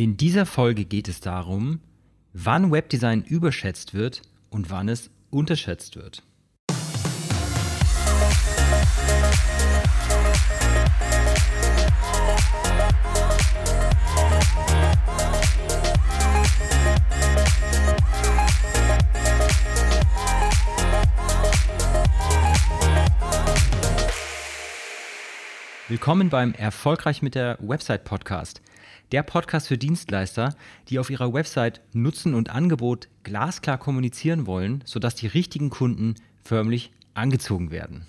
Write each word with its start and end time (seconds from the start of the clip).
In 0.00 0.16
dieser 0.16 0.46
Folge 0.46 0.84
geht 0.84 1.08
es 1.08 1.18
darum, 1.18 1.80
wann 2.32 2.70
Webdesign 2.70 3.24
überschätzt 3.24 3.94
wird 3.94 4.22
und 4.48 4.70
wann 4.70 4.88
es 4.88 5.10
unterschätzt 5.30 5.96
wird. 5.96 6.22
Willkommen 25.88 26.28
beim 26.28 26.54
Erfolgreich 26.54 27.20
mit 27.20 27.34
der 27.34 27.58
Website 27.60 28.04
Podcast. 28.04 28.60
Der 29.10 29.22
Podcast 29.22 29.68
für 29.68 29.78
Dienstleister, 29.78 30.54
die 30.88 30.98
auf 30.98 31.08
ihrer 31.08 31.32
Website 31.32 31.80
Nutzen 31.94 32.34
und 32.34 32.50
Angebot 32.50 33.08
glasklar 33.22 33.78
kommunizieren 33.78 34.46
wollen, 34.46 34.82
sodass 34.84 35.14
die 35.14 35.26
richtigen 35.26 35.70
Kunden 35.70 36.16
förmlich 36.44 36.92
angezogen 37.14 37.70
werden. 37.70 38.06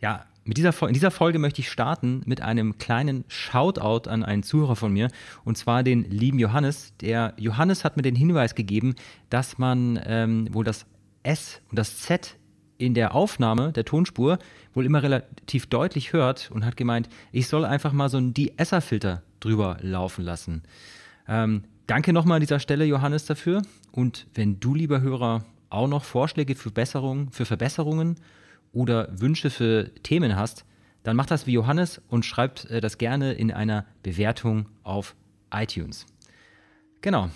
Ja, 0.00 0.24
mit 0.44 0.56
dieser, 0.56 0.72
in 0.86 0.94
dieser 0.94 1.10
Folge 1.10 1.38
möchte 1.38 1.60
ich 1.60 1.70
starten 1.70 2.22
mit 2.24 2.40
einem 2.40 2.78
kleinen 2.78 3.24
Shoutout 3.28 4.08
an 4.08 4.22
einen 4.22 4.42
Zuhörer 4.42 4.76
von 4.76 4.94
mir, 4.94 5.10
und 5.44 5.58
zwar 5.58 5.82
den 5.82 6.04
lieben 6.04 6.38
Johannes. 6.38 6.94
Der 7.02 7.34
Johannes 7.36 7.84
hat 7.84 7.98
mir 7.98 8.02
den 8.02 8.16
Hinweis 8.16 8.54
gegeben, 8.54 8.94
dass 9.28 9.58
man 9.58 10.00
ähm, 10.06 10.48
wohl 10.52 10.64
das 10.64 10.86
S 11.22 11.60
und 11.68 11.78
das 11.78 11.98
Z 11.98 12.36
in 12.78 12.94
der 12.94 13.14
Aufnahme 13.14 13.72
der 13.72 13.84
Tonspur 13.84 14.38
wohl 14.72 14.86
immer 14.86 15.02
relativ 15.02 15.66
deutlich 15.66 16.14
hört 16.14 16.50
und 16.50 16.64
hat 16.64 16.78
gemeint, 16.78 17.10
ich 17.30 17.48
soll 17.48 17.66
einfach 17.66 17.92
mal 17.92 18.08
so 18.08 18.16
einen 18.16 18.32
De-Esser-Filter 18.32 19.22
drüber 19.40 19.78
laufen 19.80 20.24
lassen. 20.24 20.62
Ähm, 21.26 21.64
danke 21.86 22.12
nochmal 22.12 22.36
an 22.36 22.40
dieser 22.40 22.60
Stelle, 22.60 22.84
Johannes, 22.84 23.26
dafür. 23.26 23.62
Und 23.92 24.26
wenn 24.34 24.60
du, 24.60 24.74
lieber 24.74 25.00
Hörer, 25.00 25.44
auch 25.70 25.88
noch 25.88 26.04
Vorschläge 26.04 26.54
für, 26.54 26.70
Besserung, 26.70 27.30
für 27.30 27.44
Verbesserungen 27.44 28.16
oder 28.72 29.08
Wünsche 29.20 29.50
für 29.50 29.92
Themen 30.02 30.36
hast, 30.36 30.64
dann 31.02 31.16
mach 31.16 31.26
das 31.26 31.46
wie 31.46 31.52
Johannes 31.52 32.00
und 32.08 32.24
schreib 32.24 32.68
äh, 32.70 32.80
das 32.80 32.98
gerne 32.98 33.32
in 33.32 33.52
einer 33.52 33.86
Bewertung 34.02 34.66
auf 34.82 35.14
iTunes. 35.50 36.06
Genau, 37.00 37.30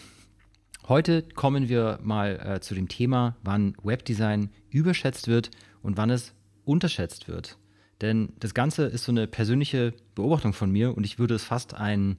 Heute 0.89 1.23
kommen 1.23 1.69
wir 1.69 2.01
mal 2.03 2.41
äh, 2.45 2.61
zu 2.61 2.75
dem 2.75 2.89
Thema, 2.89 3.37
wann 3.45 3.77
Webdesign 3.85 4.51
überschätzt 4.69 5.29
wird 5.29 5.51
und 5.81 5.97
wann 5.97 6.11
es 6.11 6.35
unterschätzt 6.65 7.29
wird. 7.29 7.57
Denn 8.03 8.33
das 8.39 8.53
Ganze 8.53 8.85
ist 8.85 9.05
so 9.05 9.13
eine 9.13 9.27
persönliche 9.27 9.95
Beobachtung 10.15 10.53
von 10.53 10.71
mir 10.71 10.97
und 10.97 11.05
ich 11.05 11.19
würde 11.19 11.35
es 11.35 11.45
fast 11.45 11.75
ein 11.75 12.17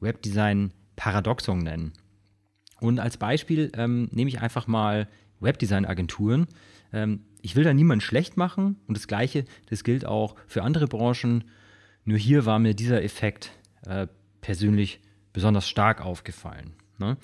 Webdesign-Paradoxon 0.00 1.58
nennen. 1.58 1.92
Und 2.80 2.98
als 2.98 3.18
Beispiel 3.18 3.70
ähm, 3.74 4.08
nehme 4.12 4.28
ich 4.28 4.40
einfach 4.40 4.66
mal 4.66 5.08
Webdesign-Agenturen. 5.40 6.46
Ähm, 6.92 7.20
ich 7.42 7.54
will 7.54 7.64
da 7.64 7.72
niemanden 7.74 8.00
schlecht 8.00 8.36
machen 8.36 8.76
und 8.86 8.96
das 8.96 9.06
Gleiche, 9.06 9.44
das 9.68 9.84
gilt 9.84 10.06
auch 10.06 10.36
für 10.46 10.62
andere 10.62 10.86
Branchen. 10.86 11.44
Nur 12.04 12.18
hier 12.18 12.46
war 12.46 12.58
mir 12.58 12.74
dieser 12.74 13.02
Effekt 13.02 13.52
äh, 13.86 14.06
persönlich 14.40 15.00
besonders 15.32 15.68
stark 15.68 16.00
aufgefallen. 16.00 16.72
Ne? 16.98 17.18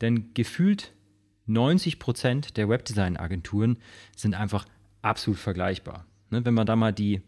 Denn 0.00 0.32
gefühlt 0.32 0.94
90 1.46 1.98
Prozent 1.98 2.56
der 2.56 2.68
Webdesign-Agenturen 2.68 3.78
sind 4.16 4.34
einfach 4.34 4.66
absolut 5.02 5.38
vergleichbar. 5.38 6.06
Ne, 6.30 6.44
wenn 6.44 6.54
man 6.54 6.66
da 6.66 6.76
mal 6.76 6.92
die 6.92 7.22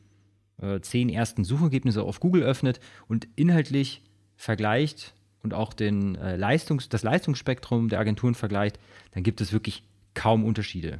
äh, 0.60 0.80
zehn 0.80 1.08
ersten 1.08 1.44
Suchergebnisse 1.44 2.02
auf 2.02 2.20
Google 2.20 2.42
öffnet 2.42 2.80
und 3.08 3.28
inhaltlich 3.36 4.02
vergleicht 4.36 5.14
und 5.42 5.54
auch 5.54 5.72
den, 5.72 6.16
äh, 6.16 6.36
Leistungs-, 6.36 6.88
das 6.88 7.02
Leistungsspektrum 7.02 7.88
der 7.88 8.00
Agenturen 8.00 8.34
vergleicht, 8.34 8.78
dann 9.12 9.22
gibt 9.22 9.40
es 9.40 9.52
wirklich 9.52 9.82
kaum 10.14 10.44
Unterschiede. 10.44 10.98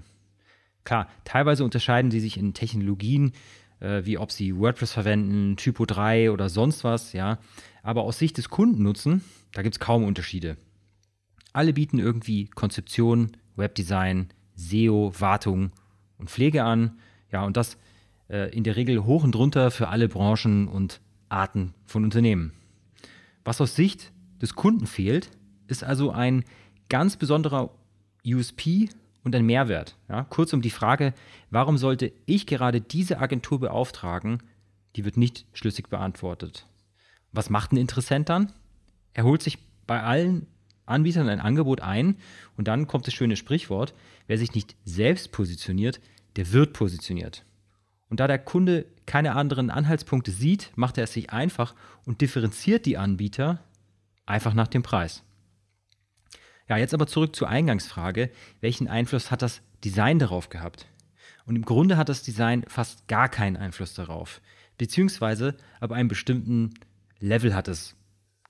Klar, 0.85 1.09
teilweise 1.25 1.65
unterscheiden 1.65 2.11
sie 2.11 2.21
sich 2.21 2.37
in 2.39 2.55
Technologien, 2.55 3.33
äh, 3.81 4.05
wie 4.05 4.19
ob 4.19 4.33
sie 4.33 4.57
WordPress 4.57 4.93
verwenden, 4.93 5.57
Typo 5.57 5.85
3 5.85 6.31
oder 6.31 6.49
sonst 6.49 6.85
was, 6.85 7.13
ja. 7.13 7.39
Aber 7.83 8.03
aus 8.03 8.19
Sicht 8.19 8.39
des 8.39 8.49
Kundennutzen, 8.49 9.23
da 9.53 9.63
gibt 9.63 9.75
es 9.77 9.81
kaum 9.81 10.05
Unterschiede. 10.05 10.57
Alle 11.53 11.73
bieten 11.73 11.99
irgendwie 11.99 12.47
Konzeption, 12.47 13.33
Webdesign, 13.57 14.29
SEO, 14.55 15.13
Wartung 15.19 15.73
und 16.19 16.31
Pflege 16.31 16.63
an. 16.63 16.99
Ja, 17.33 17.45
und 17.45 17.57
das 17.57 17.77
äh, 18.31 18.55
in 18.55 18.65
der 18.65 18.77
Regel 18.77 19.05
hoch 19.05 19.25
und 19.25 19.37
runter 19.37 19.71
für 19.71 19.89
alle 19.89 20.09
Branchen 20.09 20.69
und 20.69 21.01
Arten 21.29 21.75
von 21.85 22.05
Unternehmen. 22.05 22.53
Was 23.45 23.61
aus 23.61 23.75
Sicht 23.75 24.13
des 24.41 24.55
Kunden 24.55 24.87
fehlt, 24.87 25.31
ist 25.69 25.85
also 25.85 26.11
ein 26.11 26.45
ganz 26.89 27.17
besonderer 27.17 27.71
USP 28.27 28.89
und 29.23 29.35
ein 29.35 29.45
Mehrwert. 29.45 29.97
Ja, 30.09 30.25
kurzum 30.25 30.63
die 30.63 30.71
Frage, 30.71 31.15
warum 31.51 31.79
sollte 31.79 32.13
ich 32.27 32.47
gerade 32.47 32.81
diese 32.81 33.19
Agentur 33.19 33.61
beauftragen, 33.61 34.43
die 34.97 35.05
wird 35.05 35.17
nicht 35.17 35.47
schlüssig 35.53 35.89
beantwortet. 35.89 36.67
Was 37.33 37.51
macht 37.51 37.73
ein 37.73 37.77
Interessent 37.77 38.29
dann? 38.29 38.53
Er 39.13 39.25
holt 39.25 39.43
sich 39.43 39.59
bei 39.87 40.03
allen 40.03 40.47
Anbietern 40.87 41.29
ein 41.29 41.41
Angebot 41.41 41.81
ein 41.81 42.17
und 42.57 42.67
dann 42.67 42.87
kommt 42.87 43.07
das 43.07 43.15
schöne 43.15 43.37
Sprichwort, 43.37 43.95
wer 44.27 44.39
sich 44.39 44.55
nicht 44.55 44.75
selbst 44.85 45.31
positioniert, 45.31 46.01
der 46.37 46.53
wird 46.53 46.73
positioniert. 46.73 47.45
Und 48.11 48.21
da 48.21 48.27
der 48.27 48.39
Kunde 48.39 48.87
keine 49.07 49.35
anderen 49.35 49.71
Anhaltspunkte 49.71 50.33
sieht, 50.33 50.73
macht 50.77 50.99
er 50.99 51.05
es 51.05 51.13
sich 51.13 51.31
einfach 51.31 51.75
und 52.05 52.21
differenziert 52.21 52.85
die 52.85 52.99
Anbieter 52.99 53.65
einfach 54.27 54.53
nach 54.53 54.69
dem 54.69 54.83
Preis. 54.83 55.23
Ja, 56.69 56.77
jetzt 56.77 56.95
aber 56.95 57.07
zurück 57.07 57.35
zur 57.35 57.49
Eingangsfrage, 57.49 58.31
welchen 58.61 58.89
Einfluss 58.89 59.31
hat 59.31 59.43
das 59.43 59.63
Design 59.85 60.19
darauf 60.19 60.51
gehabt? 60.51 60.87
Und 61.47 61.57
im 61.57 61.65
Grunde 61.65 61.97
hat 61.97 62.09
das 62.09 62.23
Design 62.23 62.65
fast 62.69 63.09
gar 63.09 63.29
keinen 63.29 63.57
Einfluss 63.57 63.95
darauf, 63.95 64.41
beziehungsweise 64.77 65.57
ab 65.81 65.91
einem 65.93 66.09
bestimmten 66.09 66.75
Level 67.19 67.55
hat 67.55 67.69
es 67.69 67.97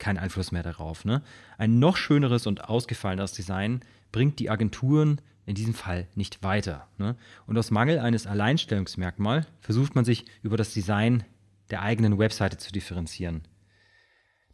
keinen 0.01 0.19
Einfluss 0.19 0.51
mehr 0.51 0.65
darauf. 0.65 1.05
Ne? 1.05 1.23
Ein 1.59 1.79
noch 1.79 1.97
schöneres 1.97 2.47
und 2.47 2.65
ausgefalleneres 2.65 3.33
Design 3.33 3.81
bringt 4.11 4.41
die 4.41 4.51
Agenturen 4.51 5.21
in 5.47 5.55
diesem 5.55 5.75
Fall 5.75 6.09
nicht 6.15 6.43
weiter. 6.43 6.89
Ne? 6.99 7.17
Und 7.47 7.57
aus 7.57 7.71
Mangel 7.71 8.01
eines 8.01 8.27
Alleinstellungsmerkmals 8.27 9.47
versucht 9.61 9.95
man 9.95 10.05
sich 10.05 10.25
über 10.43 10.57
das 10.57 10.73
Design 10.73 11.25
der 11.71 11.83
eigenen 11.83 12.19
Webseite 12.19 12.59
zu 12.59 12.73
differenzieren. 12.73 13.43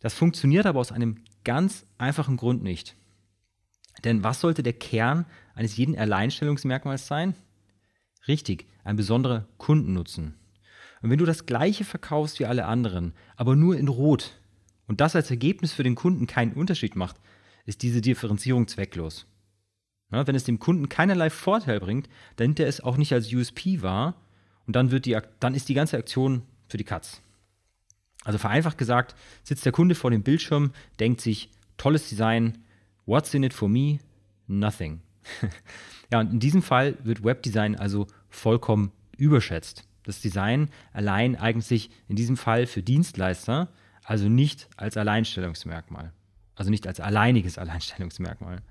Das 0.00 0.14
funktioniert 0.14 0.66
aber 0.66 0.80
aus 0.80 0.92
einem 0.92 1.24
ganz 1.44 1.86
einfachen 1.96 2.36
Grund 2.36 2.62
nicht. 2.62 2.96
Denn 4.04 4.22
was 4.22 4.40
sollte 4.40 4.62
der 4.62 4.74
Kern 4.74 5.24
eines 5.54 5.76
jeden 5.76 5.96
Alleinstellungsmerkmals 5.96 7.06
sein? 7.06 7.34
Richtig, 8.28 8.66
ein 8.84 8.96
besonderer 8.96 9.46
Kundennutzen. 9.56 10.34
Und 11.02 11.10
wenn 11.10 11.18
du 11.18 11.24
das 11.24 11.46
gleiche 11.46 11.84
verkaufst 11.84 12.38
wie 12.40 12.46
alle 12.46 12.66
anderen, 12.66 13.14
aber 13.36 13.56
nur 13.56 13.76
in 13.76 13.88
Rot, 13.88 14.38
und 14.86 15.00
das 15.00 15.16
als 15.16 15.30
Ergebnis 15.30 15.72
für 15.72 15.82
den 15.82 15.94
Kunden 15.94 16.26
keinen 16.26 16.52
Unterschied 16.52 16.96
macht, 16.96 17.16
ist 17.64 17.82
diese 17.82 18.00
Differenzierung 18.00 18.68
zwecklos. 18.68 19.26
Ja, 20.12 20.26
wenn 20.26 20.36
es 20.36 20.44
dem 20.44 20.60
Kunden 20.60 20.88
keinerlei 20.88 21.30
Vorteil 21.30 21.80
bringt, 21.80 22.08
dann 22.36 22.48
nimmt 22.48 22.60
er 22.60 22.68
es 22.68 22.80
auch 22.80 22.96
nicht 22.96 23.12
als 23.12 23.32
USP 23.32 23.82
wahr 23.82 24.14
und 24.66 24.76
dann, 24.76 24.90
wird 24.90 25.06
die, 25.06 25.18
dann 25.40 25.54
ist 25.54 25.68
die 25.68 25.74
ganze 25.74 25.98
Aktion 25.98 26.42
für 26.68 26.76
die 26.76 26.84
Katz. 26.84 27.20
Also 28.24 28.38
vereinfacht 28.38 28.78
gesagt, 28.78 29.14
sitzt 29.42 29.64
der 29.64 29.72
Kunde 29.72 29.94
vor 29.94 30.10
dem 30.10 30.22
Bildschirm, 30.22 30.72
denkt 31.00 31.20
sich, 31.20 31.50
tolles 31.76 32.08
Design, 32.08 32.58
what's 33.04 33.34
in 33.34 33.42
it 33.42 33.54
for 33.54 33.68
me? 33.68 33.98
Nothing. 34.46 35.00
ja, 36.12 36.20
und 36.20 36.32
in 36.32 36.40
diesem 36.40 36.62
Fall 36.62 36.96
wird 37.02 37.24
Webdesign 37.24 37.76
also 37.76 38.06
vollkommen 38.28 38.92
überschätzt. 39.16 39.84
Das 40.04 40.20
Design 40.20 40.70
allein 40.92 41.36
eignet 41.36 41.64
sich 41.64 41.90
in 42.08 42.16
diesem 42.16 42.36
Fall 42.36 42.66
für 42.66 42.82
Dienstleister, 42.82 43.68
also 44.06 44.28
nicht 44.28 44.68
als 44.76 44.96
Alleinstellungsmerkmal. 44.96 46.12
Also 46.54 46.70
nicht 46.70 46.86
als 46.86 47.00
alleiniges 47.00 47.58
Alleinstellungsmerkmal. 47.58 48.62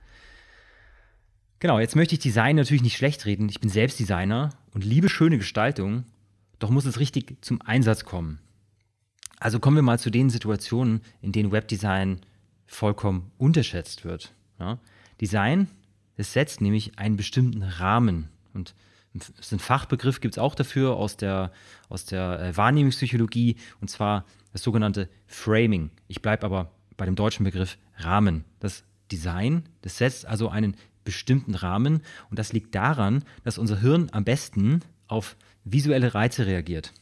Genau, 1.60 1.80
jetzt 1.80 1.96
möchte 1.96 2.16
ich 2.16 2.20
Design 2.20 2.56
natürlich 2.56 2.84
nicht 2.84 2.98
schlecht 2.98 3.26
reden. 3.26 3.50
Ich 3.50 3.60
bin 3.60 3.70
selbst 3.70 4.00
Designer 4.00 4.52
und 4.74 4.84
liebe 4.84 5.10
schöne 5.10 5.38
Gestaltung, 5.38 6.06
doch 6.60 6.70
muss 6.70 6.86
es 6.86 7.00
richtig 7.00 7.44
zum 7.44 7.62
Einsatz 7.62 8.06
kommen. 8.06 8.40
Also 9.38 9.60
kommen 9.60 9.76
wir 9.76 9.84
mal 9.84 10.00
zu 10.00 10.10
den 10.10 10.30
Situationen, 10.30 11.02
in 11.22 11.32
denen 11.32 11.52
Webdesign 11.52 12.22
vollkommen 12.66 13.32
unterschätzt 13.38 14.06
wird. 14.06 14.34
Ja? 14.60 14.80
Design, 15.20 15.68
es 16.16 16.32
setzt 16.32 16.62
nämlich 16.62 16.98
einen 16.98 17.18
bestimmten 17.18 17.62
Rahmen 17.62 18.30
und 18.54 18.74
ist 19.14 19.52
ein 19.52 19.60
Fachbegriff, 19.60 20.22
gibt 20.22 20.36
es 20.36 20.38
auch 20.38 20.56
dafür 20.56 20.96
aus 20.96 21.18
der, 21.18 21.52
aus 21.90 22.06
der 22.06 22.40
äh, 22.40 22.58
Wahrnehmungspsychologie, 22.58 23.58
und 23.80 23.90
zwar 23.90 24.26
das 24.56 24.64
sogenannte 24.64 25.10
Framing. 25.28 25.92
Ich 26.08 26.22
bleibe 26.22 26.46
aber 26.46 26.72
bei 26.96 27.04
dem 27.04 27.16
deutschen 27.16 27.44
Begriff 27.44 27.78
Rahmen. 27.98 28.46
Das 28.62 28.86
Design, 29.12 29.64
das 29.82 29.98
setzt 29.98 30.26
also 30.26 30.48
einen 30.48 30.78
bestimmten 31.04 31.56
Rahmen 31.56 32.02
und 32.30 32.40
das 32.40 32.54
liegt 32.54 32.74
daran, 32.74 33.26
dass 33.44 33.58
unser 33.58 33.82
Hirn 33.82 34.08
am 34.14 34.24
besten 34.24 34.80
auf 35.08 35.36
visuelle 35.66 36.16
Reize 36.16 36.46
reagiert. 36.46 36.94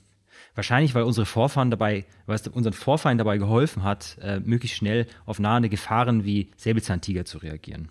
Wahrscheinlich, 0.56 0.96
weil 0.96 1.04
unsere 1.04 1.28
Vorfahren 1.28 1.70
dabei, 1.70 2.06
weil 2.26 2.38
es 2.38 2.48
unseren 2.48 2.74
Vorfahren 2.74 3.20
dabei 3.20 3.38
geholfen 3.38 3.84
hat, 3.84 4.18
äh, 4.20 4.40
möglichst 4.40 4.78
schnell 4.78 5.06
auf 5.28 5.38
nahende 5.38 5.70
Gefahren 5.70 6.26
wie 6.26 6.50
Säbelzahntiger 6.58 7.26
zu 7.26 7.38
reagieren. 7.38 7.90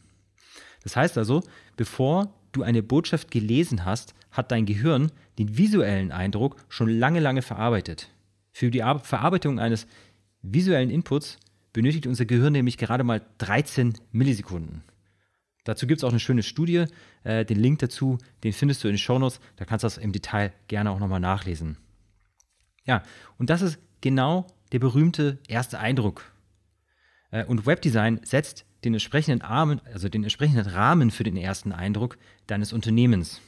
Das 0.82 0.96
heißt 0.96 1.16
also, 1.16 1.44
bevor 1.76 2.34
du 2.50 2.64
eine 2.64 2.82
Botschaft 2.82 3.30
gelesen 3.30 3.84
hast, 3.84 4.12
hat 4.32 4.50
dein 4.50 4.66
Gehirn 4.66 5.12
den 5.38 5.56
visuellen 5.56 6.10
Eindruck 6.10 6.56
schon 6.68 6.88
lange, 6.88 7.20
lange 7.20 7.42
verarbeitet. 7.42 8.11
Für 8.52 8.70
die 8.70 8.82
Ar 8.82 9.00
Verarbeitung 9.00 9.58
eines 9.58 9.86
visuellen 10.42 10.90
Inputs 10.90 11.38
benötigt 11.72 12.06
unser 12.06 12.26
Gehirn 12.26 12.52
nämlich 12.52 12.76
gerade 12.78 13.04
mal 13.04 13.22
13 13.38 13.94
Millisekunden. 14.12 14.82
Dazu 15.64 15.86
gibt 15.86 16.00
es 16.00 16.04
auch 16.04 16.10
eine 16.10 16.20
schöne 16.20 16.42
Studie. 16.42 16.86
Äh, 17.24 17.44
den 17.44 17.58
Link 17.58 17.78
dazu, 17.78 18.18
den 18.44 18.52
findest 18.52 18.82
du 18.82 18.88
in 18.88 18.94
den 18.94 18.98
Shownotes. 18.98 19.40
Da 19.56 19.64
kannst 19.64 19.84
du 19.84 19.86
das 19.86 19.98
im 19.98 20.12
Detail 20.12 20.52
gerne 20.68 20.90
auch 20.90 20.98
nochmal 20.98 21.20
nachlesen. 21.20 21.78
Ja, 22.84 23.02
und 23.38 23.48
das 23.48 23.62
ist 23.62 23.78
genau 24.00 24.46
der 24.72 24.80
berühmte 24.80 25.38
erste 25.46 25.78
Eindruck. 25.78 26.32
Äh, 27.30 27.44
und 27.44 27.64
Webdesign 27.66 28.20
setzt 28.24 28.66
den 28.84 28.94
entsprechenden, 28.94 29.42
Armen, 29.42 29.80
also 29.92 30.08
den 30.08 30.24
entsprechenden 30.24 30.66
Rahmen 30.66 31.12
für 31.12 31.22
den 31.22 31.36
ersten 31.36 31.72
Eindruck 31.72 32.18
deines 32.48 32.72
Unternehmens. 32.72 33.40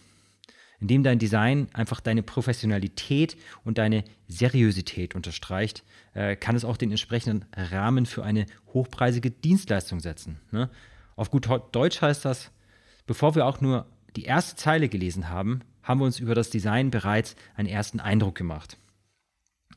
Indem 0.84 1.02
dein 1.02 1.18
Design 1.18 1.68
einfach 1.72 2.00
deine 2.00 2.22
Professionalität 2.22 3.38
und 3.64 3.78
deine 3.78 4.04
Seriosität 4.28 5.14
unterstreicht, 5.14 5.82
äh, 6.12 6.36
kann 6.36 6.56
es 6.56 6.64
auch 6.66 6.76
den 6.76 6.90
entsprechenden 6.90 7.46
Rahmen 7.56 8.04
für 8.04 8.22
eine 8.22 8.44
hochpreisige 8.74 9.30
Dienstleistung 9.30 10.00
setzen. 10.00 10.42
Ne? 10.50 10.68
Auf 11.16 11.30
gut 11.30 11.48
Deutsch 11.72 12.02
heißt 12.02 12.26
das, 12.26 12.50
bevor 13.06 13.34
wir 13.34 13.46
auch 13.46 13.62
nur 13.62 13.86
die 14.14 14.24
erste 14.24 14.56
Zeile 14.56 14.90
gelesen 14.90 15.30
haben, 15.30 15.62
haben 15.82 16.00
wir 16.00 16.04
uns 16.04 16.20
über 16.20 16.34
das 16.34 16.50
Design 16.50 16.90
bereits 16.90 17.34
einen 17.54 17.68
ersten 17.68 17.98
Eindruck 17.98 18.34
gemacht. 18.34 18.76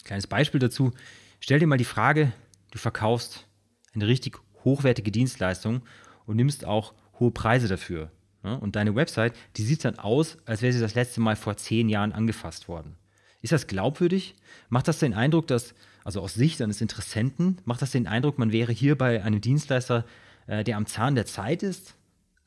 Kleines 0.03 0.27
Beispiel 0.27 0.59
dazu. 0.59 0.91
Stell 1.39 1.59
dir 1.59 1.67
mal 1.67 1.77
die 1.77 1.85
Frage, 1.85 2.33
du 2.71 2.79
verkaufst 2.79 3.47
eine 3.95 4.07
richtig 4.07 4.39
hochwertige 4.65 5.11
Dienstleistung 5.11 5.83
und 6.25 6.35
nimmst 6.35 6.65
auch 6.65 6.93
hohe 7.17 7.31
Preise 7.31 7.69
dafür. 7.69 8.11
Und 8.55 8.75
deine 8.75 8.95
Website, 8.95 9.33
die 9.55 9.63
sieht 9.63 9.83
dann 9.85 9.99
aus, 9.99 10.37
als 10.45 10.61
wäre 10.61 10.73
sie 10.73 10.79
das 10.79 10.95
letzte 10.95 11.21
Mal 11.21 11.35
vor 11.35 11.57
zehn 11.57 11.89
Jahren 11.89 12.13
angefasst 12.13 12.67
worden. 12.67 12.95
Ist 13.41 13.53
das 13.53 13.67
glaubwürdig? 13.67 14.35
Macht 14.69 14.87
das 14.87 14.99
den 14.99 15.13
Eindruck, 15.13 15.47
dass, 15.47 15.75
also 16.03 16.21
aus 16.21 16.33
Sicht 16.33 16.61
eines 16.61 16.81
Interessenten, 16.81 17.59
macht 17.65 17.81
das 17.81 17.91
den 17.91 18.07
Eindruck, 18.07 18.39
man 18.39 18.51
wäre 18.51 18.71
hier 18.71 18.97
bei 18.97 19.23
einem 19.23 19.41
Dienstleister, 19.41 20.05
äh, 20.47 20.63
der 20.63 20.77
am 20.77 20.85
Zahn 20.85 21.15
der 21.15 21.25
Zeit 21.25 21.63
ist? 21.63 21.95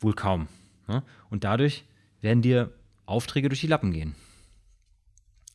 Wohl 0.01 0.15
kaum. 0.15 0.49
Und 1.29 1.45
dadurch 1.45 1.85
werden 2.21 2.43
dir 2.43 2.73
Aufträge 3.07 3.49
durch 3.49 3.61
die 3.61 3.69
Lappen 3.69 3.93
gehen. 3.93 4.15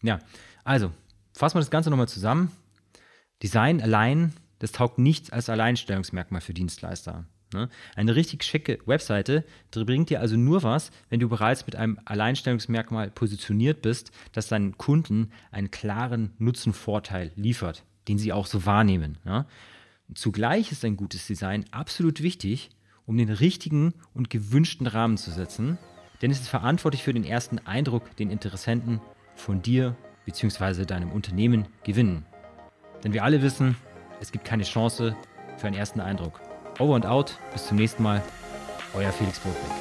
Ja, 0.02 0.20
also 0.64 0.92
fassen 1.34 1.56
wir 1.56 1.62
das 1.62 1.72
Ganze 1.72 1.90
nochmal 1.90 2.08
zusammen. 2.08 2.52
Design 3.44 3.82
allein, 3.82 4.34
das 4.60 4.72
taugt 4.72 4.98
nichts 4.98 5.30
als 5.30 5.50
Alleinstellungsmerkmal 5.50 6.42
für 6.42 6.54
Dienstleister. 6.54 7.26
Ne? 7.56 7.70
Eine 7.96 8.16
richtig 8.16 8.44
schicke 8.44 8.80
Webseite 8.86 9.44
bringt 9.72 10.10
dir 10.10 10.22
also 10.22 10.38
nur 10.38 10.64
was, 10.64 10.92
wenn 11.10 11.20
du 11.20 11.28
bereits 11.28 11.66
mit 11.66 11.76
einem 11.76 12.00
Alleinstellungsmerkmal 12.06 13.10
positioniert 13.10 13.82
bist, 13.82 14.12
das 14.32 14.48
deinen 14.48 14.78
Kunden 14.78 15.32
einen 15.52 15.72
klaren 15.72 16.34
Nutzenvorteil 16.38 17.32
liefert, 17.36 17.84
den 18.08 18.18
sie 18.18 18.32
auch 18.32 18.46
so 18.46 18.66
wahrnehmen. 18.66 19.18
Zugleich 20.14 20.72
ist 20.72 20.86
ein 20.86 20.98
gutes 20.98 21.26
Design 21.28 21.66
absolut 21.72 22.22
wichtig, 22.22 22.70
um 23.06 23.18
den 23.18 23.30
richtigen 23.30 23.94
und 24.14 24.30
gewünschten 24.30 24.88
Rahmen 24.88 25.18
zu 25.18 25.32
setzen, 25.32 25.78
denn 26.22 26.32
es 26.32 26.40
ist 26.40 26.48
verantwortlich 26.48 27.04
für 27.04 27.14
den 27.14 27.26
ersten 27.26 27.60
Eindruck, 27.60 28.16
den 28.18 28.30
Interessenten 28.30 29.02
von 29.36 29.62
dir 29.62 29.96
bzw. 30.26 30.86
deinem 30.86 31.12
Unternehmen 31.12 31.68
gewinnen. 31.84 32.26
Denn 33.04 33.14
wir 33.14 33.24
alle 33.24 33.42
wissen, 33.42 33.76
es 34.22 34.32
gibt 34.32 34.46
keine 34.46 34.64
Chance 34.64 35.16
für 35.58 35.68
einen 35.68 35.76
ersten 35.76 36.00
Eindruck. 36.00 36.42
Over 36.80 36.96
und 36.96 37.06
out, 37.06 37.38
bis 37.54 37.68
zum 37.68 37.78
nächsten 37.78 38.04
Mal, 38.04 38.22
euer 38.94 39.12
Felix 39.12 39.40
Burgbeck. 39.40 39.72